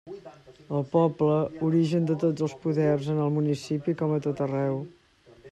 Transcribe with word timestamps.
El 0.77 0.87
poble, 0.93 1.35
origen 1.67 2.09
de 2.13 2.15
tots 2.25 2.47
els 2.47 2.57
poders 2.65 3.11
en 3.17 3.21
el 3.27 3.37
municipi 3.37 3.97
com 4.03 4.17
a 4.19 4.21
tot 4.27 4.43
arreu. 4.49 4.83